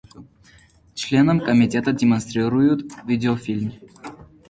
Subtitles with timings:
[0.95, 3.71] Членам Комитета демонстрируют видеофильм.